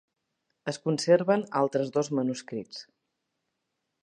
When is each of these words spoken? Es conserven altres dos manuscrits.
Es 0.71 0.79
conserven 0.87 1.45
altres 1.61 1.93
dos 1.99 2.11
manuscrits. 2.21 2.85